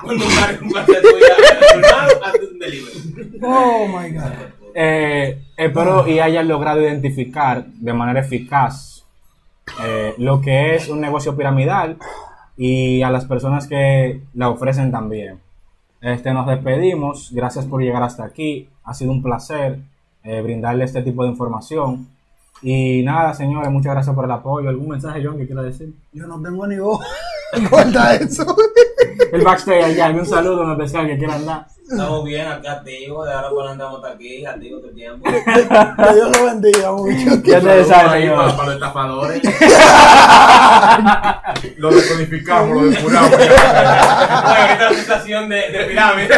¿Cuándo 0.00 0.26
un 0.26 0.36
barrio 0.36 0.58
un 0.62 0.70
barrio 0.70 1.00
tuya 1.02 1.36
colmado 1.72 2.24
hace 2.24 2.44
un 2.44 2.58
delivery? 2.58 3.38
Oh 3.42 3.88
my 3.88 4.10
God. 4.10 4.61
Eh, 4.74 5.42
espero 5.56 6.06
y 6.06 6.18
hayan 6.20 6.48
logrado 6.48 6.80
identificar 6.80 7.66
de 7.66 7.92
manera 7.92 8.20
eficaz 8.20 9.04
eh, 9.82 10.14
lo 10.18 10.40
que 10.40 10.74
es 10.74 10.88
un 10.88 11.00
negocio 11.00 11.36
piramidal 11.36 11.98
y 12.56 13.02
a 13.02 13.10
las 13.10 13.24
personas 13.24 13.66
que 13.66 14.20
la 14.34 14.48
ofrecen 14.48 14.90
también. 14.90 15.38
Este, 16.00 16.32
nos 16.32 16.46
despedimos. 16.46 17.30
Gracias 17.32 17.64
por 17.66 17.82
llegar 17.82 18.02
hasta 18.02 18.24
aquí. 18.24 18.68
Ha 18.84 18.94
sido 18.94 19.12
un 19.12 19.22
placer 19.22 19.78
eh, 20.24 20.40
brindarle 20.42 20.84
este 20.84 21.02
tipo 21.02 21.22
de 21.22 21.30
información. 21.30 22.08
Y 22.60 23.02
nada, 23.02 23.34
señores, 23.34 23.70
muchas 23.70 23.92
gracias 23.92 24.14
por 24.14 24.24
el 24.24 24.30
apoyo. 24.30 24.68
¿Algún 24.68 24.88
mensaje, 24.88 25.22
John, 25.24 25.36
que 25.36 25.46
quiera 25.46 25.62
decir? 25.62 25.92
Yo 26.12 26.26
no 26.26 26.40
tengo 26.40 26.66
ni 26.66 26.78
voz. 26.78 27.00
Corta 27.70 28.14
eso. 28.14 28.56
El 29.32 29.42
backstage 29.42 29.84
allá, 29.84 30.06
algún 30.06 30.24
saludo 30.26 30.64
en 30.64 30.70
especial 30.72 31.06
que 31.06 31.18
quieran 31.18 31.44
dar. 31.44 31.66
Estamos 31.82 32.24
bien 32.24 32.46
aquí 32.46 32.66
activos, 32.66 33.26
de 33.26 33.34
ahora 33.34 33.50
por 33.50 33.66
adelante 33.66 33.84
vamos 33.84 33.98
a 33.98 34.00
estar 34.06 34.16
aquí, 34.16 34.46
activos 34.46 34.80
todo 34.80 34.88
el 34.90 34.96
tiempo. 34.96 35.30
Que 35.30 36.14
Dios 36.14 36.38
lo 36.38 36.44
bendiga 36.46 36.92
mucho. 36.92 37.42
Ya 37.44 37.60
saben, 37.84 38.10
Ahí 38.10 38.30
para, 38.30 38.56
para 38.56 38.64
los 38.64 38.74
estafadores. 38.76 39.42
lo 41.76 41.90
decodificamos, 41.90 42.82
lo 42.82 42.90
depuramos. 42.90 43.32
Oye, 43.34 43.48
ahorita 43.48 44.84
la 44.84 44.90
sensación 44.94 45.48
de, 45.50 45.70
de 45.70 45.84
pirámide. 45.84 46.34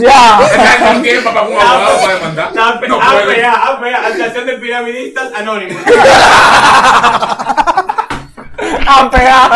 Ya. 0.08 0.92
no 0.94 1.02
tiene 1.02 1.20
papá 1.20 1.42
un 1.42 1.54
abogado 1.60 2.00
para 2.00 2.14
demandar. 2.14 2.48
APA, 2.48 2.86
No. 2.88 2.96
APA, 3.00 3.72
APA, 3.72 4.06
Asociación 4.06 4.46
de 4.46 4.52
Piramidistas 4.54 5.32
Anónimos. 5.34 5.82
a 8.86 9.10
pegar. 9.10 9.50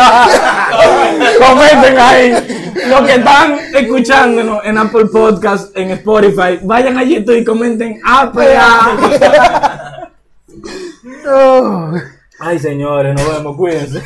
Comenten 1.39 1.99
ahí. 1.99 2.73
Los 2.89 3.01
que 3.03 3.15
están 3.15 3.59
escuchándonos 3.75 4.65
en 4.65 4.79
Apple 4.79 5.07
Podcast, 5.07 5.77
en 5.77 5.91
Spotify, 5.93 6.59
vayan 6.63 6.99
a 6.99 7.03
YouTube 7.05 7.37
y 7.37 7.45
comenten 7.45 8.01
a 8.05 8.31
pegar. 8.33 10.11
Oh. 11.27 11.91
Ay, 12.39 12.59
señores, 12.59 13.15
nos 13.15 13.27
vemos, 13.37 13.57
cuídense. 13.57 14.03